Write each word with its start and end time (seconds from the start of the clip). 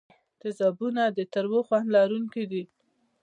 تیزابونه 0.39 1.03
د 1.17 1.19
تریو 1.33 1.59
خوند 1.67 1.87
لرونکي 1.95 2.43
دي. 2.51 2.63